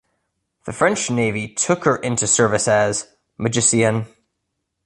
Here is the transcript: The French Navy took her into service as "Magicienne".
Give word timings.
The 0.65 0.73
French 0.73 1.11
Navy 1.11 1.47
took 1.47 1.83
her 1.85 1.95
into 1.95 2.25
service 2.25 2.67
as 2.67 3.15
"Magicienne". 3.39 4.07